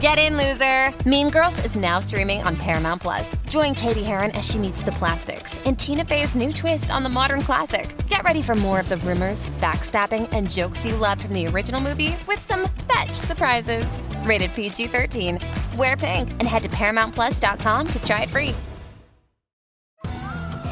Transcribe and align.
Get 0.00 0.18
in, 0.18 0.36
loser! 0.36 0.92
Mean 1.08 1.30
Girls 1.30 1.64
is 1.64 1.74
now 1.74 2.00
streaming 2.00 2.42
on 2.42 2.54
Paramount 2.54 3.00
Plus. 3.00 3.34
Join 3.48 3.74
Katie 3.74 4.02
Heron 4.02 4.30
as 4.32 4.46
she 4.46 4.58
meets 4.58 4.82
the 4.82 4.92
plastics 4.92 5.56
in 5.60 5.74
Tina 5.74 6.04
Fey's 6.04 6.36
new 6.36 6.52
twist 6.52 6.90
on 6.90 7.02
the 7.02 7.08
modern 7.08 7.40
classic. 7.40 7.96
Get 8.06 8.22
ready 8.22 8.42
for 8.42 8.54
more 8.54 8.78
of 8.78 8.90
the 8.90 8.98
rumors, 8.98 9.48
backstabbing, 9.58 10.28
and 10.32 10.50
jokes 10.50 10.84
you 10.84 10.96
loved 10.96 11.22
from 11.22 11.32
the 11.32 11.46
original 11.46 11.80
movie 11.80 12.14
with 12.28 12.40
some 12.40 12.68
fetch 12.86 13.12
surprises. 13.12 13.98
Rated 14.24 14.54
PG 14.54 14.88
13. 14.88 15.38
Wear 15.78 15.96
pink 15.96 16.28
and 16.28 16.42
head 16.42 16.62
to 16.64 16.68
ParamountPlus.com 16.68 17.86
to 17.86 18.02
try 18.02 18.24
it 18.24 18.28
free. 18.28 18.54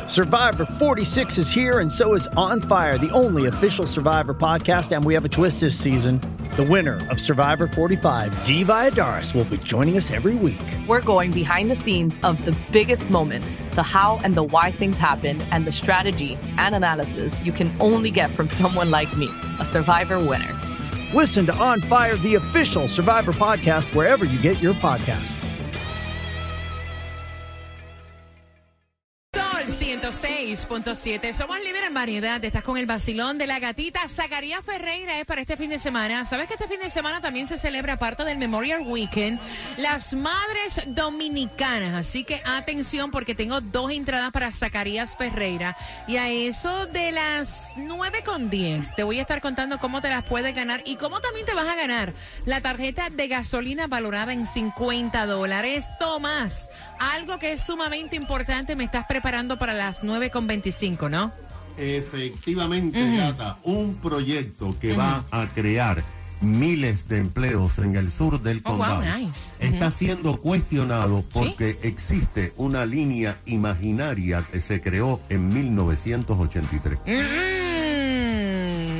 Survivor 0.06 0.66
46 0.66 1.38
is 1.38 1.50
here, 1.50 1.80
and 1.80 1.90
so 1.90 2.12
is 2.12 2.26
On 2.36 2.60
Fire, 2.60 2.98
the 2.98 3.10
only 3.10 3.46
official 3.46 3.86
Survivor 3.86 4.34
podcast. 4.34 4.94
And 4.94 5.02
we 5.02 5.14
have 5.14 5.24
a 5.24 5.30
twist 5.30 5.62
this 5.62 5.78
season. 5.78 6.20
The 6.56 6.62
winner 6.62 7.04
of 7.10 7.18
Survivor 7.18 7.66
45, 7.66 8.44
Dee 8.44 8.62
Valladares, 8.62 9.34
will 9.34 9.44
be 9.44 9.56
joining 9.56 9.96
us 9.96 10.12
every 10.12 10.36
week. 10.36 10.62
We're 10.86 11.00
going 11.00 11.32
behind 11.32 11.68
the 11.68 11.74
scenes 11.74 12.20
of 12.22 12.44
the 12.44 12.56
biggest 12.70 13.10
moments, 13.10 13.56
the 13.72 13.82
how 13.82 14.20
and 14.22 14.36
the 14.36 14.44
why 14.44 14.70
things 14.70 14.96
happen, 14.96 15.42
and 15.50 15.66
the 15.66 15.72
strategy 15.72 16.38
and 16.56 16.76
analysis 16.76 17.44
you 17.44 17.50
can 17.50 17.74
only 17.80 18.12
get 18.12 18.36
from 18.36 18.46
someone 18.46 18.92
like 18.92 19.16
me, 19.16 19.28
a 19.58 19.64
Survivor 19.64 20.20
winner. 20.20 20.56
Listen 21.12 21.44
to 21.46 21.54
On 21.56 21.80
Fire, 21.80 22.14
the 22.18 22.36
official 22.36 22.86
Survivor 22.86 23.32
podcast, 23.32 23.92
wherever 23.92 24.24
you 24.24 24.40
get 24.40 24.62
your 24.62 24.74
podcast. 24.74 25.34
106.7. 30.44 31.32
Somos 31.32 31.58
libres 31.60 31.84
en 31.86 31.94
variedad. 31.94 32.44
Estás 32.44 32.62
con 32.62 32.76
el 32.76 32.84
vacilón 32.84 33.38
de 33.38 33.46
la 33.46 33.58
gatita. 33.60 34.06
Zacarías 34.08 34.62
Ferreira 34.62 35.18
es 35.18 35.24
para 35.24 35.40
este 35.40 35.56
fin 35.56 35.70
de 35.70 35.78
semana. 35.78 36.26
¿Sabes 36.26 36.48
que 36.48 36.54
este 36.54 36.68
fin 36.68 36.80
de 36.80 36.90
semana 36.90 37.22
también 37.22 37.48
se 37.48 37.56
celebra, 37.56 37.94
aparte 37.94 38.24
del 38.24 38.36
Memorial 38.36 38.82
Weekend, 38.82 39.40
las 39.78 40.12
madres 40.12 40.82
dominicanas? 40.86 41.94
Así 41.94 42.24
que 42.24 42.42
atención 42.44 43.10
porque 43.10 43.34
tengo 43.34 43.60
dos 43.62 43.90
entradas 43.90 44.32
para 44.32 44.52
Zacarías 44.52 45.16
Ferreira. 45.16 45.76
Y 46.06 46.16
a 46.16 46.28
eso 46.28 46.86
de 46.86 47.12
las 47.12 47.76
9.10 47.76 48.94
te 48.94 49.02
voy 49.02 49.18
a 49.18 49.22
estar 49.22 49.40
contando 49.40 49.78
cómo 49.78 50.02
te 50.02 50.10
las 50.10 50.24
puedes 50.24 50.54
ganar 50.54 50.82
y 50.84 50.96
cómo 50.96 51.20
también 51.20 51.46
te 51.46 51.54
vas 51.54 51.68
a 51.68 51.74
ganar 51.74 52.12
la 52.44 52.60
tarjeta 52.60 53.08
de 53.08 53.28
gasolina 53.28 53.86
valorada 53.86 54.32
en 54.32 54.46
50 54.46 55.24
dólares. 55.26 55.86
Tomás, 55.98 56.68
algo 56.98 57.38
que 57.38 57.52
es 57.52 57.62
sumamente 57.62 58.16
importante, 58.16 58.76
me 58.76 58.84
estás 58.84 59.06
preparando 59.06 59.58
para 59.58 59.72
las 59.72 60.02
9.10. 60.02 60.33
9,25, 60.34 61.10
¿no? 61.10 61.32
Efectivamente, 61.76 63.34
un 63.64 63.96
proyecto 63.96 64.76
que 64.80 64.94
va 64.94 65.24
a 65.30 65.46
crear 65.46 66.04
miles 66.40 67.08
de 67.08 67.18
empleos 67.18 67.78
en 67.78 67.96
el 67.96 68.10
sur 68.10 68.40
del 68.42 68.62
condado. 68.62 69.02
está 69.58 69.90
siendo 69.90 70.40
cuestionado 70.40 71.24
porque 71.32 71.78
existe 71.82 72.52
una 72.56 72.86
línea 72.86 73.38
imaginaria 73.46 74.44
que 74.50 74.60
se 74.60 74.80
creó 74.80 75.20
en 75.28 75.48
1983. 75.48 76.98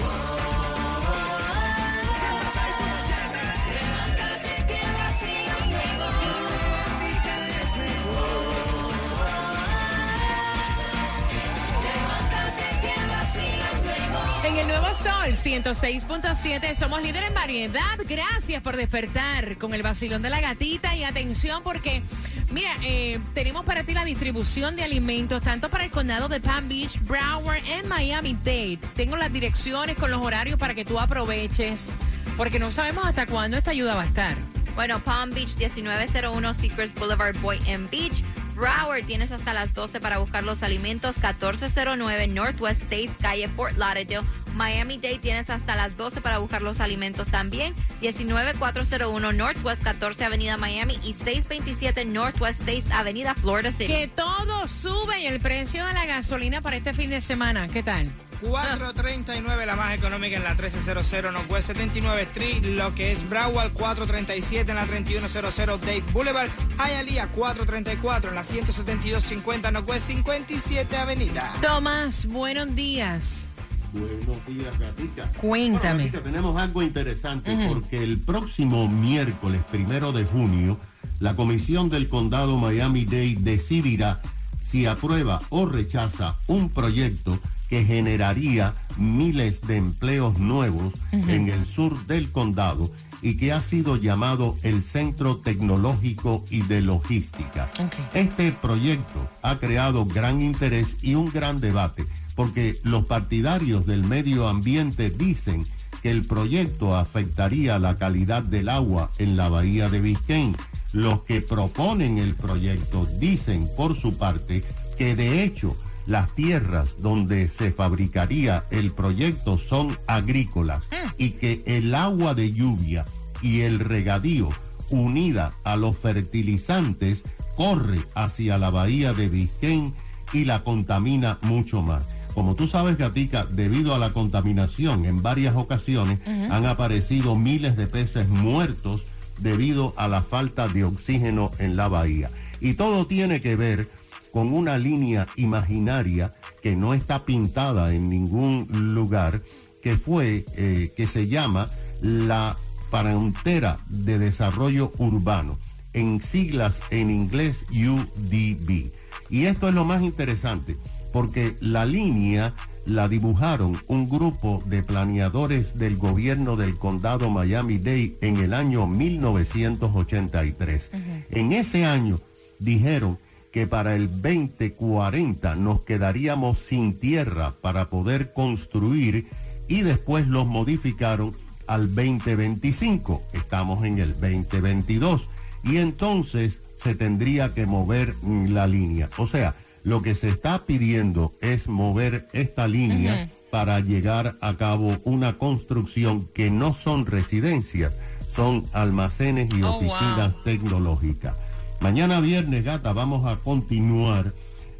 106.7 15.63 16.75
somos 16.75 17.03
líderes 17.03 17.29
en 17.29 17.35
variedad. 17.35 17.99
Gracias 18.09 18.63
por 18.63 18.77
despertar 18.77 19.57
con 19.59 19.75
el 19.75 19.83
vacilón 19.83 20.23
de 20.23 20.31
la 20.31 20.41
gatita 20.41 20.95
y 20.95 21.03
atención 21.03 21.61
porque, 21.61 22.01
mira, 22.49 22.71
eh, 22.83 23.19
tenemos 23.35 23.63
para 23.63 23.83
ti 23.83 23.93
la 23.93 24.03
distribución 24.03 24.75
de 24.75 24.83
alimentos 24.83 25.43
tanto 25.43 25.69
para 25.69 25.83
el 25.83 25.91
condado 25.91 26.29
de 26.29 26.39
Palm 26.39 26.67
Beach, 26.67 26.99
Broward 27.01 27.61
y 27.63 27.85
Miami-Dade. 27.85 28.79
Tengo 28.95 29.17
las 29.17 29.31
direcciones 29.31 29.97
con 29.97 30.09
los 30.09 30.21
horarios 30.21 30.57
para 30.57 30.73
que 30.73 30.83
tú 30.83 30.99
aproveches 30.99 31.89
porque 32.37 32.57
no 32.57 32.71
sabemos 32.71 33.05
hasta 33.05 33.27
cuándo 33.27 33.57
esta 33.57 33.69
ayuda 33.69 33.93
va 33.93 34.01
a 34.01 34.05
estar. 34.05 34.35
Bueno, 34.73 34.99
Palm 34.99 35.29
Beach 35.29 35.55
1901 35.57 36.53
Secrets 36.55 36.95
Boulevard 36.95 37.37
Boynton 37.39 37.87
Beach. 37.91 38.23
Broward 38.61 39.05
tienes 39.05 39.31
hasta 39.31 39.53
las 39.53 39.73
12 39.73 39.99
para 39.99 40.19
buscar 40.19 40.43
los 40.43 40.61
alimentos. 40.61 41.15
1409 41.17 42.27
Northwest 42.27 42.83
State, 42.83 43.09
calle 43.19 43.47
Fort 43.47 43.75
Lauderdale. 43.75 44.21
Miami 44.53 44.97
Dade 44.99 45.17
tienes 45.17 45.49
hasta 45.49 45.75
las 45.75 45.97
12 45.97 46.21
para 46.21 46.37
buscar 46.37 46.61
los 46.61 46.79
alimentos 46.79 47.27
también. 47.29 47.73
19401 48.01 49.33
Northwest 49.33 49.81
14 49.81 50.25
Avenida 50.25 50.57
Miami 50.57 50.99
y 51.03 51.13
627 51.13 52.05
Northwest 52.05 52.61
6 52.63 52.85
Avenida 52.91 53.33
Florida 53.33 53.71
City. 53.71 53.87
Que 53.87 54.07
todo 54.07 54.67
sube 54.67 55.27
el 55.27 55.39
precio 55.39 55.83
de 55.87 55.93
la 55.93 56.05
gasolina 56.05 56.61
para 56.61 56.75
este 56.75 56.93
fin 56.93 57.09
de 57.09 57.21
semana. 57.21 57.67
¿Qué 57.67 57.81
tal? 57.81 58.11
439 58.41 59.65
la 59.67 59.75
más 59.75 59.95
económica 59.95 60.35
en 60.35 60.43
la 60.43 60.55
1300 60.55 61.31
Northwest 61.31 61.67
79 61.67 62.21
Street, 62.23 62.63
lo 62.63 62.93
que 62.95 63.11
es 63.11 63.29
Broward 63.29 63.71
437 63.73 64.71
en 64.71 64.75
la 64.75 64.85
3100 64.85 65.65
Dave 65.79 66.03
Boulevard, 66.11 66.49
Hialeah 66.77 67.27
434 67.27 68.29
en 68.29 68.35
la 68.35 68.43
17250 68.43 69.71
Northwest 69.71 70.07
57 70.07 70.97
Avenida. 70.97 71.53
Tomás, 71.61 72.25
buenos 72.25 72.73
días. 72.75 73.45
Buenos 73.93 74.45
días, 74.47 74.79
Gatica. 74.79 75.31
Cuéntame. 75.39 75.79
Bueno, 75.79 75.97
Gatica, 76.05 76.23
tenemos 76.23 76.57
algo 76.57 76.81
interesante 76.81 77.67
porque 77.67 78.03
el 78.03 78.19
próximo 78.19 78.87
miércoles 78.87 79.61
primero 79.69 80.11
de 80.13 80.25
junio, 80.25 80.79
la 81.19 81.35
Comisión 81.35 81.89
del 81.89 82.09
Condado 82.09 82.57
Miami-Dade 82.57 83.37
decidirá 83.39 84.19
si 84.61 84.87
aprueba 84.87 85.41
o 85.49 85.67
rechaza 85.67 86.37
un 86.47 86.69
proyecto 86.69 87.39
que 87.71 87.85
generaría 87.85 88.75
miles 88.97 89.61
de 89.61 89.77
empleos 89.77 90.37
nuevos 90.37 90.93
en 91.13 91.47
el 91.47 91.65
sur 91.65 92.05
del 92.05 92.29
condado 92.29 92.91
y 93.21 93.37
que 93.37 93.53
ha 93.53 93.61
sido 93.61 93.95
llamado 93.95 94.57
el 94.61 94.81
Centro 94.81 95.37
Tecnológico 95.37 96.43
y 96.49 96.63
de 96.63 96.81
Logística. 96.81 97.69
Este 98.13 98.51
proyecto 98.51 99.25
ha 99.41 99.57
creado 99.57 100.05
gran 100.05 100.41
interés 100.41 100.97
y 101.01 101.15
un 101.15 101.29
gran 101.29 101.61
debate 101.61 102.05
porque 102.35 102.77
los 102.83 103.05
partidarios 103.05 103.85
del 103.85 104.03
medio 104.03 104.49
ambiente 104.49 105.09
dicen 105.09 105.65
que 106.03 106.11
el 106.11 106.25
proyecto 106.25 106.97
afectaría 106.97 107.79
la 107.79 107.95
calidad 107.95 108.43
del 108.43 108.67
agua 108.67 109.11
en 109.17 109.37
la 109.37 109.47
bahía 109.47 109.87
de 109.87 110.01
Biscayne. 110.01 110.57
Los 110.91 111.23
que 111.23 111.39
proponen 111.39 112.17
el 112.17 112.35
proyecto 112.35 113.07
dicen 113.17 113.65
por 113.77 113.95
su 113.95 114.17
parte 114.17 114.61
que 114.97 115.15
de 115.15 115.45
hecho 115.45 115.77
las 116.05 116.33
tierras 116.35 116.97
donde 116.99 117.47
se 117.47 117.71
fabricaría 117.71 118.65
el 118.71 118.91
proyecto 118.91 119.57
son 119.57 119.97
agrícolas 120.07 120.87
y 121.17 121.31
que 121.31 121.63
el 121.65 121.93
agua 121.95 122.33
de 122.33 122.51
lluvia 122.51 123.05
y 123.41 123.61
el 123.61 123.79
regadío 123.79 124.49
unida 124.89 125.53
a 125.63 125.75
los 125.75 125.97
fertilizantes 125.97 127.23
corre 127.55 127.99
hacia 128.15 128.57
la 128.57 128.69
bahía 128.69 129.13
de 129.13 129.29
Biscayne 129.29 129.93
y 130.33 130.45
la 130.45 130.63
contamina 130.63 131.37
mucho 131.41 131.81
más. 131.81 132.07
Como 132.33 132.55
tú 132.55 132.67
sabes, 132.67 132.97
Gatica, 132.97 133.45
debido 133.45 133.93
a 133.93 133.99
la 133.99 134.11
contaminación 134.11 135.05
en 135.05 135.21
varias 135.21 135.55
ocasiones 135.55 136.19
han 136.25 136.65
aparecido 136.65 137.35
miles 137.35 137.75
de 137.75 137.87
peces 137.87 138.29
muertos 138.29 139.03
debido 139.39 139.93
a 139.97 140.07
la 140.07 140.21
falta 140.21 140.67
de 140.67 140.85
oxígeno 140.85 141.51
en 141.59 141.75
la 141.75 141.87
bahía. 141.87 142.31
Y 142.61 142.75
todo 142.75 143.05
tiene 143.05 143.41
que 143.41 143.55
ver 143.55 143.89
con 144.31 144.53
una 144.53 144.77
línea 144.77 145.27
imaginaria 145.35 146.33
que 146.61 146.75
no 146.75 146.93
está 146.93 147.25
pintada 147.25 147.93
en 147.93 148.09
ningún 148.09 148.67
lugar, 148.93 149.41
que 149.81 149.97
fue, 149.97 150.45
eh, 150.55 150.91
que 150.95 151.07
se 151.07 151.27
llama 151.27 151.67
la 152.01 152.55
Frontera 152.89 153.79
de 153.89 154.19
Desarrollo 154.19 154.91
Urbano, 154.97 155.57
en 155.93 156.21
siglas 156.21 156.81
en 156.89 157.11
inglés 157.11 157.65
UDB. 157.71 158.91
Y 159.29 159.45
esto 159.45 159.69
es 159.69 159.73
lo 159.73 159.85
más 159.85 160.01
interesante, 160.01 160.75
porque 161.13 161.55
la 161.61 161.85
línea 161.85 162.53
la 162.85 163.07
dibujaron 163.07 163.81
un 163.87 164.09
grupo 164.09 164.61
de 164.65 164.83
planeadores 164.83 165.77
del 165.77 165.97
gobierno 165.97 166.55
del 166.55 166.77
condado 166.77 167.29
Miami-Dade 167.29 168.17
en 168.21 168.37
el 168.37 168.53
año 168.53 168.87
1983. 168.87 170.89
En 171.29 171.51
ese 171.51 171.85
año 171.85 172.19
dijeron 172.59 173.19
que 173.51 173.67
para 173.67 173.95
el 173.95 174.09
2040 174.21 175.55
nos 175.55 175.81
quedaríamos 175.81 176.57
sin 176.57 176.99
tierra 176.99 177.53
para 177.61 177.89
poder 177.89 178.33
construir 178.33 179.27
y 179.67 179.81
después 179.81 180.27
los 180.27 180.47
modificaron 180.47 181.35
al 181.67 181.93
2025. 181.93 183.21
Estamos 183.33 183.85
en 183.85 183.99
el 183.99 184.13
2022 184.13 185.27
y 185.63 185.77
entonces 185.77 186.61
se 186.77 186.95
tendría 186.95 187.53
que 187.53 187.65
mover 187.65 188.15
la 188.23 188.67
línea. 188.67 189.09
O 189.17 189.27
sea, 189.27 189.53
lo 189.83 190.01
que 190.01 190.15
se 190.15 190.29
está 190.29 190.65
pidiendo 190.65 191.33
es 191.41 191.67
mover 191.67 192.27
esta 192.33 192.67
línea 192.67 193.29
para 193.49 193.79
llegar 193.79 194.35
a 194.41 194.55
cabo 194.55 194.97
una 195.03 195.37
construcción 195.37 196.27
que 196.33 196.49
no 196.49 196.73
son 196.73 197.05
residencias, 197.05 197.93
son 198.33 198.63
almacenes 198.73 199.49
y 199.53 199.61
Oh, 199.61 199.75
oficinas 199.75 200.35
tecnológicas. 200.43 201.35
Mañana 201.81 202.21
viernes, 202.21 202.63
gata, 202.63 202.93
vamos 202.93 203.25
a 203.25 203.35
continuar 203.37 204.33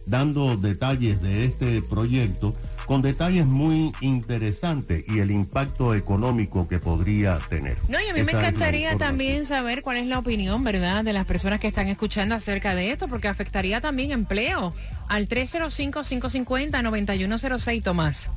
dando 0.05 0.55
detalles 0.55 1.23
de 1.23 1.45
este 1.45 1.81
proyecto 1.81 2.55
con 2.85 3.01
detalles 3.01 3.47
muy 3.47 3.91
interesantes 4.01 5.03
y 5.07 5.17
el 5.17 5.31
impacto 5.31 5.95
económico 5.95 6.67
que 6.67 6.77
podría 6.77 7.39
tener. 7.49 7.75
No, 7.89 7.99
y 7.99 8.07
a 8.07 8.13
mí 8.13 8.21
me 8.21 8.31
Esa 8.31 8.39
encantaría 8.39 8.99
también 8.99 9.47
saber 9.47 9.81
cuál 9.81 9.97
es 9.97 10.05
la 10.05 10.19
opinión, 10.19 10.63
¿verdad?, 10.63 11.03
de 11.03 11.13
las 11.13 11.25
personas 11.25 11.59
que 11.59 11.69
están 11.69 11.87
escuchando 11.87 12.35
acerca 12.35 12.75
de 12.75 12.91
esto, 12.91 13.07
porque 13.07 13.27
afectaría 13.27 13.81
también 13.81 14.11
empleo. 14.11 14.75
Al 15.07 15.27
305-550-9106, 15.27 17.81
Tomás. 17.81 18.29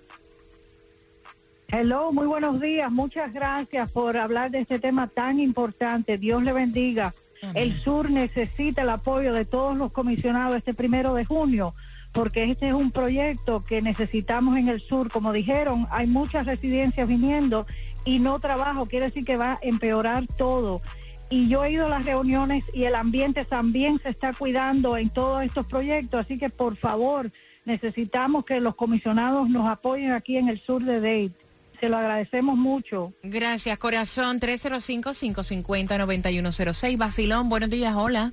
Hello, 1.76 2.12
muy 2.12 2.28
buenos 2.28 2.60
días. 2.60 2.92
Muchas 2.92 3.32
gracias 3.32 3.90
por 3.90 4.16
hablar 4.16 4.52
de 4.52 4.60
este 4.60 4.78
tema 4.78 5.08
tan 5.08 5.40
importante. 5.40 6.18
Dios 6.18 6.44
le 6.44 6.52
bendiga. 6.52 7.12
El 7.54 7.72
sur 7.72 8.12
necesita 8.12 8.82
el 8.82 8.90
apoyo 8.90 9.32
de 9.32 9.44
todos 9.44 9.76
los 9.76 9.90
comisionados 9.90 10.56
este 10.56 10.72
primero 10.72 11.14
de 11.14 11.24
junio, 11.24 11.74
porque 12.12 12.44
este 12.44 12.68
es 12.68 12.74
un 12.74 12.92
proyecto 12.92 13.64
que 13.64 13.82
necesitamos 13.82 14.56
en 14.56 14.68
el 14.68 14.82
sur. 14.82 15.10
Como 15.10 15.32
dijeron, 15.32 15.88
hay 15.90 16.06
muchas 16.06 16.46
residencias 16.46 17.08
viniendo 17.08 17.66
y 18.04 18.20
no 18.20 18.38
trabajo. 18.38 18.86
Quiere 18.86 19.06
decir 19.06 19.24
que 19.24 19.36
va 19.36 19.54
a 19.54 19.58
empeorar 19.60 20.28
todo. 20.38 20.80
Y 21.28 21.48
yo 21.48 21.64
he 21.64 21.72
ido 21.72 21.86
a 21.86 21.90
las 21.90 22.04
reuniones 22.04 22.62
y 22.72 22.84
el 22.84 22.94
ambiente 22.94 23.44
también 23.44 23.98
se 23.98 24.10
está 24.10 24.32
cuidando 24.32 24.96
en 24.96 25.10
todos 25.10 25.42
estos 25.42 25.66
proyectos. 25.66 26.24
Así 26.24 26.38
que, 26.38 26.50
por 26.50 26.76
favor, 26.76 27.32
necesitamos 27.64 28.44
que 28.44 28.60
los 28.60 28.76
comisionados 28.76 29.50
nos 29.50 29.66
apoyen 29.66 30.12
aquí 30.12 30.36
en 30.36 30.48
el 30.48 30.60
sur 30.60 30.84
de 30.84 31.00
Dade. 31.00 31.43
Se 31.80 31.88
lo 31.88 31.96
agradecemos 31.98 32.56
mucho. 32.56 33.12
Gracias, 33.22 33.76
corazón. 33.78 34.38
305-550-9106. 34.40 36.96
Basilón, 36.96 37.48
buenos 37.48 37.70
días, 37.70 37.94
hola. 37.96 38.32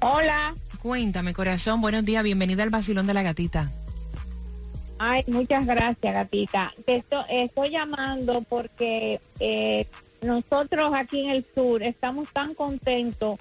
Hola, 0.00 0.54
Cuéntame, 0.82 1.32
corazón, 1.32 1.80
buenos 1.80 2.04
días. 2.04 2.22
Bienvenida 2.22 2.62
al 2.62 2.68
Basilón 2.70 3.06
de 3.08 3.14
la 3.14 3.22
Gatita. 3.22 3.70
ay, 4.98 5.24
muchas 5.26 5.66
gracias, 5.66 6.14
gatita. 6.14 6.72
Te 6.84 6.96
esto- 6.96 7.24
estoy 7.28 7.70
llamando 7.70 8.42
porque 8.48 9.20
eh, 9.40 9.86
nosotros 10.22 10.92
aquí 10.94 11.24
en 11.24 11.30
el 11.30 11.44
sur 11.54 11.82
estamos 11.82 12.28
tan 12.32 12.54
contentos 12.54 13.38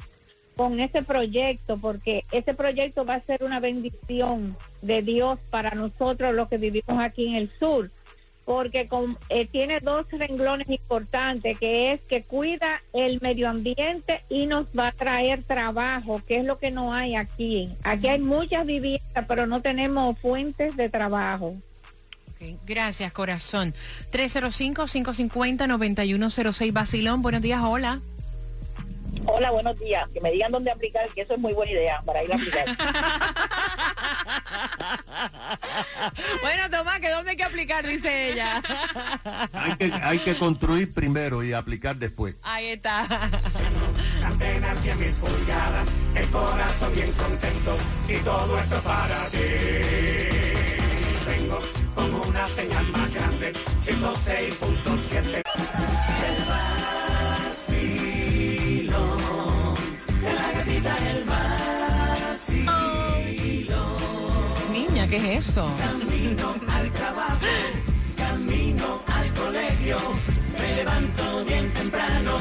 con 0.56 0.80
ese 0.80 1.04
proyecto, 1.04 1.78
porque 1.78 2.24
ese 2.32 2.54
proyecto 2.54 3.06
va 3.06 3.16
a 3.16 3.22
ser 3.22 3.44
una 3.44 3.60
bendición 3.60 4.56
de 4.82 5.02
Dios 5.02 5.38
para 5.52 5.72
nosotros 5.76 6.34
los 6.34 6.48
que 6.50 6.58
vivimos 6.58 6.98
aquí 7.00 7.28
en 7.28 7.36
el 7.36 7.52
sur, 7.60 7.92
porque 8.46 8.88
eh, 9.30 9.48
tiene 9.48 9.80
dos 9.80 10.06
renglones 10.12 10.70
importantes, 10.70 11.58
que 11.60 11.92
es 11.92 12.00
que 12.02 12.24
cuida 12.24 12.82
el 12.94 13.20
medio 13.22 13.50
ambiente 13.50 14.22
y 14.30 14.46
nos 14.46 14.68
va 14.68 14.90
a 14.90 14.92
traer 14.92 15.42
trabajo, 15.44 16.22
que 16.28 16.38
es 16.38 16.46
lo 16.46 16.60
que 16.60 16.70
no 16.72 16.94
hay 16.94 17.16
aquí. 17.16 17.74
Aquí 17.84 18.08
hay 18.08 18.20
muchas 18.20 18.66
viviendas, 18.66 19.26
pero 19.28 19.48
no 19.48 19.62
tenemos 19.62 20.18
fuentes 20.20 20.78
de 20.78 20.90
trabajo. 20.90 21.56
Gracias, 22.68 23.12
corazón. 23.12 23.74
305-550-9106. 24.12 26.72
Basilón, 26.72 27.24
buenos 27.24 27.42
días, 27.42 27.62
hola. 27.64 28.02
Hola, 29.26 29.52
buenos 29.52 29.80
días. 29.80 30.10
Que 30.12 30.22
me 30.22 30.32
digan 30.32 30.52
dónde 30.52 30.72
aplicar, 30.72 31.08
que 31.10 31.22
eso 31.22 31.34
es 31.34 31.40
muy 31.40 31.54
buena 31.54 31.72
idea 31.72 32.02
para 32.06 32.24
ir 32.24 32.32
a 32.32 32.36
aplicar. 32.36 32.66
Bueno, 36.42 36.70
Tomás, 36.70 37.00
que 37.00 37.10
dónde 37.10 37.32
hay 37.32 37.38
que 37.38 37.44
aplicar, 37.44 37.86
dice 37.86 38.32
ella. 38.32 38.62
Hay 39.54 39.76
que, 39.78 39.92
hay 39.94 40.20
que 40.20 40.36
construir 40.36 40.94
primero 40.94 41.44
y 41.44 41.54
aplicar 41.54 41.96
después. 41.96 42.36
Ahí 42.44 42.68
está. 42.68 43.02
Apenas 44.24 44.80
100 44.82 45.00
mil 45.00 45.12
pulgadas, 45.14 45.88
el 46.16 46.30
corazón 46.30 46.94
bien 46.94 47.12
contento 47.14 47.78
y 48.08 48.18
todo 48.18 48.60
esto 48.60 48.80
para 48.82 49.26
ti. 49.30 49.38
Vengo 51.28 51.60
con 51.96 52.14
una 52.14 52.48
señal 52.48 52.86
más 52.88 53.14
grande, 53.14 53.54
106.7. 53.84 55.42
eso? 65.38 65.72
Camino 65.78 66.56
al 66.68 66.92
trabajo, 66.92 67.46
camino 68.18 69.02
al 69.08 69.34
colegio, 69.34 69.98
me 70.60 70.76
levanto 70.76 71.46
bien 71.46 71.74
temprano 71.74 72.32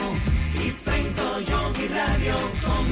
y 0.55 0.71
prendo 0.71 1.41
yo 1.41 1.71
mi 1.79 1.87
radio 1.89 2.35
con. 2.65 2.85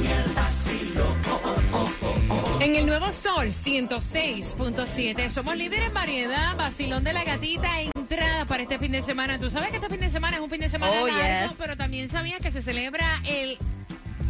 Oh, 0.95 1.39
oh, 1.43 1.55
oh, 1.73 1.89
oh, 2.03 2.15
oh. 2.29 2.61
En 2.61 2.75
el 2.75 2.85
nuevo 2.85 3.11
Sol 3.11 3.47
106.7 3.47 5.29
somos 5.29 5.55
líderes 5.57 5.87
en 5.87 5.93
variedad, 5.93 6.55
vacilón 6.55 7.03
de 7.03 7.13
la 7.13 7.23
gatita, 7.23 7.81
entrada 7.81 8.45
para 8.45 8.63
este 8.63 8.77
fin 8.79 8.91
de 8.91 9.01
semana. 9.01 9.39
Tú 9.39 9.49
sabes 9.49 9.69
que 9.69 9.77
este 9.77 9.89
fin 9.89 9.99
de 9.99 10.09
semana 10.11 10.37
es 10.37 10.43
un 10.43 10.49
fin 10.49 10.61
de 10.61 10.69
semana 10.69 10.93
Oh, 11.01 11.07
largo, 11.07 11.49
yes. 11.49 11.55
pero 11.57 11.75
también 11.77 12.09
sabías 12.09 12.39
que 12.41 12.51
se 12.51 12.61
celebra 12.61 13.21
el 13.25 13.57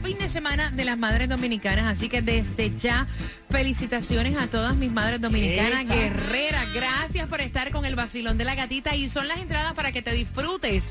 fin 0.04 0.18
de 0.18 0.30
semana 0.30 0.70
de 0.72 0.86
las 0.86 0.98
madres 0.98 1.30
dominicanas, 1.30 1.86
así 1.98 2.10
que 2.10 2.22
desde 2.22 2.78
ya 2.78 3.08
felicitaciones 3.50 4.36
a 4.38 4.48
todas 4.48 4.76
mis 4.76 4.92
madres 4.92 5.22
dominicanas, 5.22 5.84
Epa. 5.84 5.94
guerreras. 5.96 6.74
Gracias 6.74 7.28
por 7.28 7.40
estar 7.42 7.72
con 7.72 7.86
el 7.86 7.96
vacilón 7.96 8.38
de 8.38 8.44
la 8.44 8.56
gatita 8.56 8.96
y 8.96 9.10
son 9.10 9.28
las 9.28 9.38
entradas 9.40 9.74
para 9.74 9.92
que 9.92 10.02
te 10.02 10.12
disfrutes 10.12 10.84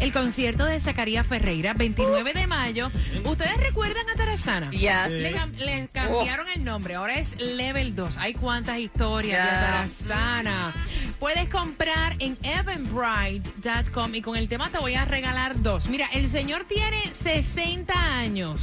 el 0.00 0.12
concierto 0.12 0.64
de 0.66 0.80
Zacarías 0.80 1.26
Ferreira, 1.26 1.74
29 1.74 2.32
de 2.34 2.46
mayo. 2.46 2.90
¿Ustedes 3.24 3.56
recuerdan 3.58 4.08
a 4.10 4.14
Tarazana? 4.16 4.70
Yes. 4.70 5.08
Le, 5.10 5.30
le 5.64 5.88
cambiaron 5.92 6.46
el 6.54 6.64
nombre, 6.64 6.96
ahora 6.96 7.14
es 7.14 7.40
Level 7.40 7.94
2. 7.94 8.16
Hay 8.18 8.34
cuántas 8.34 8.78
historias 8.78 9.44
de. 9.44 9.50
Tarazana. 9.50 10.74
Puedes 11.18 11.48
comprar 11.48 12.14
en 12.20 12.38
eventbrite.com 12.42 14.14
y 14.14 14.22
con 14.22 14.36
el 14.36 14.48
tema 14.48 14.70
te 14.70 14.78
voy 14.78 14.94
a 14.94 15.04
regalar 15.04 15.60
dos. 15.62 15.88
Mira, 15.88 16.08
el 16.12 16.30
señor 16.30 16.64
tiene 16.64 17.02
60 17.22 17.92
años. 17.92 18.60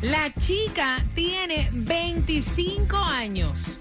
La 0.00 0.32
chica 0.32 1.04
tiene 1.14 1.68
25 1.72 2.96
años. 2.96 3.78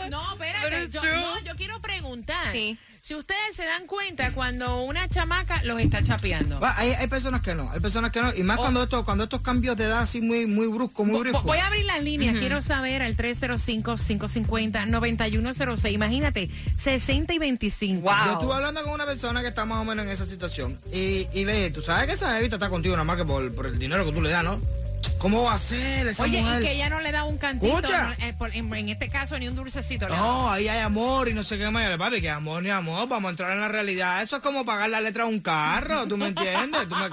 No, 0.10 0.34
espérate, 0.34 0.90
yo, 0.90 1.02
no, 1.04 1.40
yo 1.42 1.56
quiero 1.56 1.80
preguntar. 1.80 2.52
Sí. 2.52 2.78
Si 3.08 3.16
ustedes 3.16 3.56
se 3.56 3.64
dan 3.64 3.88
cuenta 3.88 4.34
cuando 4.34 4.82
una 4.82 5.08
chamaca 5.08 5.64
los 5.64 5.80
está 5.80 6.04
chapeando. 6.04 6.60
Va, 6.60 6.78
Hay, 6.78 6.92
hay 6.92 7.08
personas 7.08 7.40
que 7.40 7.56
no, 7.56 7.72
hay 7.72 7.80
personas 7.80 8.12
que 8.12 8.22
no. 8.22 8.36
Y 8.36 8.44
más 8.44 8.58
Oh. 8.58 8.62
cuando, 8.64 8.84
esto, 8.84 9.06
cuando 9.06 9.24
estos 9.24 9.40
cambios 9.40 9.78
de 9.78 9.86
edad 9.86 10.00
así 10.00 10.20
muy, 10.20 10.46
muy 10.46 10.68
bruscos, 10.68 11.08
muy 11.08 11.22
bruscos. 11.22 11.42
Voy 11.46 11.58
a 11.60 11.68
abrir 11.68 11.86
las 11.86 12.04
líneas, 12.04 12.36
quiero 12.38 12.62
saber 12.62 13.02
al 13.02 13.16
305-550-9106. 13.16 15.92
Imagínate, 15.94 16.50
60 16.78 17.34
y 17.34 17.40
25. 17.40 18.12
Yo 18.26 18.34
estuve 18.34 18.54
hablando 18.54 18.84
con 18.84 18.92
una 18.92 19.06
persona 19.06 19.40
que 19.42 19.48
está 19.48 19.64
más 19.64 19.80
o 19.80 19.86
menos 19.86 20.06
en 20.06 20.12
esa 20.12 20.26
situación 20.26 20.78
y, 20.92 21.28
y 21.34 21.46
le 21.46 21.54
dije, 21.54 21.72
tú 21.72 21.82
sabes 21.82 22.08
que 22.08 22.14
esa 22.14 22.36
jevita 22.36 22.58
está 22.58 22.68
contigo 22.70 22.94
nada 22.96 23.06
más 23.06 23.16
que 23.16 23.24
por, 23.24 23.56
por 23.56 23.68
el 23.68 23.80
dinero 23.80 24.04
que 24.04 24.12
tú 24.12 24.22
le 24.22 24.32
das, 24.32 24.44
¿no? 24.44 24.60
¿Cómo 25.20 25.44
va 25.44 25.56
a 25.56 25.60
ser 25.60 26.08
esa 26.08 26.24
Oye, 26.24 26.42
mujer? 26.42 26.62
y 26.62 26.66
que 26.66 26.72
ella 26.74 26.90
no 26.90 27.02
le 27.02 27.12
da 27.12 27.24
un 27.24 27.38
cantito, 27.40 27.76
Escucha. 27.76 28.04
no, 28.20 28.26
eh, 28.26 28.34
por- 28.38 28.56
en, 28.56 28.72
en 28.74 28.90
este 28.90 29.10
caso 29.10 29.38
ni 29.40 29.48
un 29.48 29.56
dulcecito. 29.56 30.08
le 30.08 30.14
da. 30.14 30.20
No, 30.20 30.50
ahí 30.52 30.68
hay 30.68 30.80
amor 30.80 31.28
y 31.28 31.34
no 31.34 31.44
sé 31.44 31.58
qué 31.58 31.70
más. 31.72 31.98
Papi, 31.98 32.22
que 32.22 32.30
amor 32.30 32.62
ni 32.62 32.70
amor, 32.70 33.08
vamos 33.10 33.28
a 33.28 33.32
entrar 33.32 33.52
en 33.54 33.62
la 33.62 33.68
realidad. 33.68 34.22
Eso 34.22 34.36
es 34.38 34.42
como 34.44 34.64
pagar 34.64 34.90
la 34.92 35.02
letra 35.02 35.24
de 35.26 35.30
un 35.32 35.40
carro, 35.40 36.06
¿tú 36.08 36.18
me 36.18 36.28
entiendes? 36.28 36.88
Tú, 36.88 36.96
me- 36.96 37.10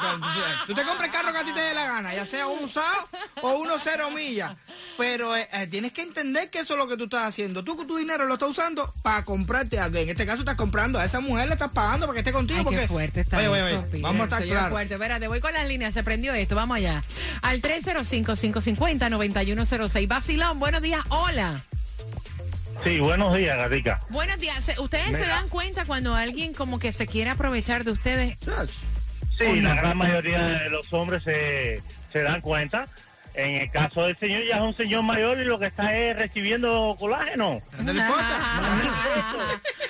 tú 0.66 0.74
te 0.74 0.82
compras 0.84 1.04
el 1.06 1.10
carro 1.10 1.32
que 1.32 1.38
a 1.38 1.44
ti 1.44 1.52
te 1.54 1.60
dé 1.60 1.72
la 1.74 1.86
gana, 1.86 2.14
ya 2.14 2.26
sea 2.26 2.46
un 2.46 2.64
usado 2.64 3.08
o 3.40 3.52
uno 3.54 3.74
cero 3.82 4.10
millas. 4.10 4.52
Pero 4.98 5.34
eh, 5.36 5.48
eh, 5.52 5.66
tienes 5.66 5.92
que 5.92 6.02
entender 6.02 6.50
que 6.50 6.60
eso 6.60 6.74
es 6.74 6.78
lo 6.78 6.86
que 6.86 6.96
tú 6.96 7.04
estás 7.04 7.24
haciendo. 7.24 7.64
Tú 7.64 7.74
con 7.76 7.86
tu 7.86 7.96
dinero 7.96 8.26
lo 8.26 8.34
estás 8.34 8.50
usando 8.50 8.92
para 9.02 9.24
comprarte 9.24 9.78
algo. 9.80 9.98
En 9.98 10.08
este 10.10 10.26
caso 10.26 10.40
estás 10.40 10.56
comprando 10.56 10.98
a 10.98 11.04
esa 11.06 11.20
mujer, 11.20 11.46
le 11.48 11.54
estás 11.54 11.70
pagando 11.70 12.06
para 12.06 12.14
que 12.14 12.20
esté 12.20 12.32
contigo. 12.32 12.58
Ay, 12.58 12.64
porque, 12.64 12.80
qué 12.82 12.88
fuerte 12.88 13.20
está 13.22 13.38
Oye, 13.38 13.48
oye, 13.48 13.66
eso, 13.70 13.78
oye, 13.78 13.86
Peter, 13.86 14.00
vamos 14.02 14.20
a 14.20 14.24
estar 14.24 14.38
se 14.40 14.44
oye 14.44 14.52
claros. 14.52 14.70
fuerte. 14.70 14.94
Espérate, 14.94 15.28
voy 15.28 15.40
con 15.40 15.52
las 15.54 15.66
líneas, 15.66 15.94
se 15.94 16.02
prendió 16.04 16.34
esto, 16.34 16.54
vamos 16.54 16.76
allá. 16.76 17.02
Al 17.42 17.60
305-550-9106. 17.82 20.08
Vacilón, 20.08 20.60
buenos 20.60 20.82
días, 20.82 21.02
hola. 21.08 21.62
Sí, 22.84 23.00
buenos 23.00 23.34
días, 23.34 23.56
Gatica. 23.56 24.02
Buenos 24.10 24.38
días. 24.38 24.70
¿Ustedes 24.78 25.16
se 25.16 25.26
dan 25.26 25.48
cuenta 25.48 25.86
cuando 25.86 26.14
alguien 26.14 26.52
como 26.52 26.78
que 26.78 26.92
se 26.92 27.06
quiere 27.06 27.30
aprovechar 27.30 27.84
de 27.84 27.92
ustedes? 27.92 28.36
Sí, 29.38 29.62
la 29.62 29.74
gran 29.74 29.96
mayoría 29.96 30.44
de 30.44 30.70
los 30.70 30.92
hombres 30.92 31.22
se, 31.22 31.82
se 32.12 32.22
dan 32.22 32.40
cuenta. 32.40 32.88
En 33.36 33.56
el 33.62 33.70
caso 33.70 34.02
del 34.04 34.16
señor, 34.18 34.44
ya 34.44 34.56
es 34.56 34.62
un 34.62 34.76
señor 34.76 35.02
mayor 35.02 35.38
y 35.40 35.44
lo 35.44 35.58
que 35.58 35.66
está 35.66 35.92
es 35.96 36.16
recibiendo 36.16 36.96
colágeno. 37.00 37.60
¿No 37.82 37.92
le 37.92 38.00
importa? 38.00 38.38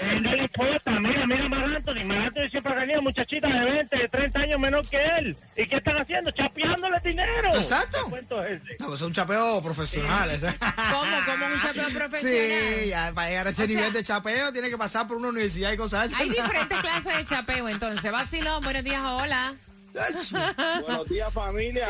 Eh, 0.00 0.20
no 0.20 0.30
le 0.32 0.42
importa, 0.44 0.90
mira, 0.98 1.26
mira 1.26 1.48
Mar 1.50 1.64
Anthony. 1.64 2.04
Mar 2.06 2.18
Anthony 2.18 2.48
siempre 2.50 2.72
ha 2.72 2.80
tenido 2.80 3.02
muchachitas 3.02 3.52
de 3.52 3.60
20, 3.64 3.96
de 3.98 4.08
30 4.08 4.40
años 4.40 4.58
menor 4.60 4.88
que 4.88 4.96
él. 5.18 5.36
¿Y 5.56 5.66
qué 5.66 5.76
están 5.76 5.98
haciendo? 5.98 6.30
Chapeándole 6.30 6.98
dinero. 7.04 7.54
Exacto. 7.56 7.98
¿Qué 8.04 8.10
cuento 8.10 8.42
es? 8.44 8.62
No, 8.80 8.86
pues 8.86 9.00
es 9.00 9.06
un 9.06 9.12
chapeo 9.12 9.62
profesional. 9.62 10.30
ese. 10.30 10.46
¿Cómo? 10.90 11.16
¿Cómo 11.26 11.46
un 11.46 11.60
chapeo 11.60 11.88
profesional? 11.98 12.74
Sí, 12.82 12.88
ya, 12.88 13.12
para 13.14 13.28
llegar 13.28 13.46
a 13.46 13.50
ese 13.50 13.62
O 13.62 13.66
sea- 13.66 13.76
nivel 13.76 13.92
de 13.92 14.04
chapeo 14.04 14.52
tiene 14.52 14.70
que 14.70 14.78
pasar 14.78 15.06
por 15.06 15.18
una 15.18 15.28
universidad 15.28 15.70
y 15.72 15.76
cosas 15.76 16.06
así. 16.06 16.14
Hay 16.22 16.30
diferentes 16.30 16.78
clases 16.78 17.16
de 17.18 17.24
chapeo, 17.26 17.68
entonces. 17.68 18.10
Vacilón, 18.10 18.64
buenos 18.64 18.82
días, 18.84 19.02
hola. 19.04 19.54
Buenos 20.86 21.08
días, 21.08 21.32
familia. 21.32 21.86